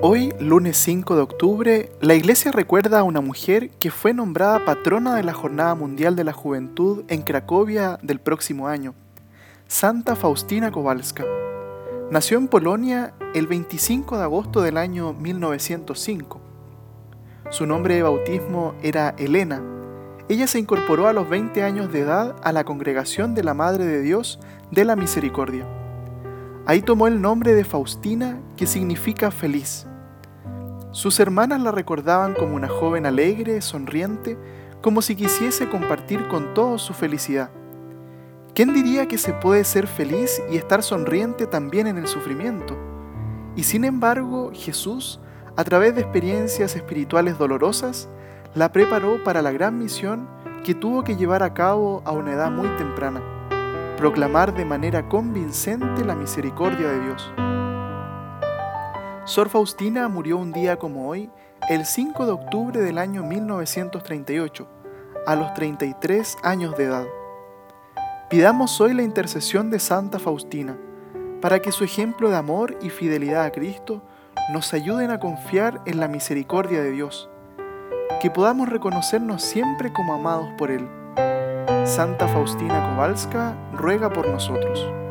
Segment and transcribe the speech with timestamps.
[0.00, 5.14] Hoy, lunes 5 de octubre, la iglesia recuerda a una mujer que fue nombrada patrona
[5.14, 8.94] de la Jornada Mundial de la Juventud en Cracovia del próximo año,
[9.68, 11.24] Santa Faustina Kowalska.
[12.10, 16.40] Nació en Polonia el 25 de agosto del año 1905.
[17.50, 19.62] Su nombre de bautismo era Elena.
[20.28, 23.84] Ella se incorporó a los 20 años de edad a la congregación de la Madre
[23.84, 24.40] de Dios
[24.70, 25.81] de la Misericordia.
[26.64, 29.86] Ahí tomó el nombre de Faustina, que significa feliz.
[30.92, 34.38] Sus hermanas la recordaban como una joven alegre, sonriente,
[34.80, 37.50] como si quisiese compartir con todos su felicidad.
[38.54, 42.76] ¿Quién diría que se puede ser feliz y estar sonriente también en el sufrimiento?
[43.56, 45.18] Y sin embargo, Jesús,
[45.56, 48.08] a través de experiencias espirituales dolorosas,
[48.54, 50.28] la preparó para la gran misión
[50.62, 53.20] que tuvo que llevar a cabo a una edad muy temprana,
[54.02, 57.32] proclamar de manera convincente la misericordia de Dios.
[59.24, 61.30] Sor Faustina murió un día como hoy,
[61.68, 64.66] el 5 de octubre del año 1938,
[65.24, 67.06] a los 33 años de edad.
[68.28, 70.76] Pidamos hoy la intercesión de Santa Faustina,
[71.40, 74.02] para que su ejemplo de amor y fidelidad a Cristo
[74.52, 77.30] nos ayuden a confiar en la misericordia de Dios,
[78.20, 81.01] que podamos reconocernos siempre como amados por Él.
[81.94, 85.01] Santa Faustina Kowalska ruega por nosotros.